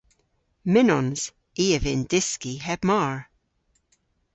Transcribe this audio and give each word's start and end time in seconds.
Mynnons. 0.71 1.21
I 1.63 1.65
a 1.77 1.79
vynn 1.83 2.03
dyski 2.11 2.53
heb 2.65 2.81
mar. 2.89 3.17